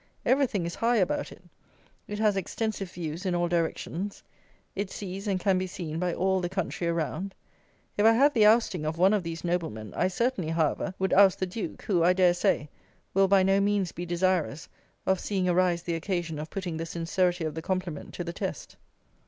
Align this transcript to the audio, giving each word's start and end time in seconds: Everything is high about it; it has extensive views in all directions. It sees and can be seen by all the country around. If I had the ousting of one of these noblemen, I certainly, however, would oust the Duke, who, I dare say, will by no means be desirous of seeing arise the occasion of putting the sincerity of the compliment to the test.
Everything 0.25 0.65
is 0.65 0.73
high 0.73 0.95
about 0.95 1.31
it; 1.31 1.43
it 2.07 2.17
has 2.17 2.35
extensive 2.35 2.89
views 2.89 3.23
in 3.23 3.35
all 3.35 3.47
directions. 3.47 4.23
It 4.75 4.89
sees 4.89 5.27
and 5.27 5.39
can 5.39 5.59
be 5.59 5.67
seen 5.67 5.99
by 5.99 6.11
all 6.11 6.41
the 6.41 6.49
country 6.49 6.87
around. 6.87 7.35
If 7.97 8.03
I 8.07 8.13
had 8.13 8.33
the 8.33 8.47
ousting 8.47 8.83
of 8.83 8.97
one 8.97 9.13
of 9.13 9.21
these 9.21 9.43
noblemen, 9.43 9.93
I 9.95 10.07
certainly, 10.07 10.49
however, 10.49 10.95
would 10.97 11.13
oust 11.13 11.37
the 11.39 11.45
Duke, 11.45 11.83
who, 11.83 12.03
I 12.03 12.13
dare 12.13 12.33
say, 12.33 12.67
will 13.13 13.27
by 13.27 13.43
no 13.43 13.61
means 13.61 13.91
be 13.91 14.07
desirous 14.07 14.67
of 15.05 15.19
seeing 15.19 15.47
arise 15.47 15.83
the 15.83 15.93
occasion 15.93 16.39
of 16.39 16.49
putting 16.49 16.77
the 16.77 16.87
sincerity 16.87 17.43
of 17.43 17.53
the 17.53 17.61
compliment 17.61 18.15
to 18.15 18.23
the 18.23 18.33
test. 18.33 18.77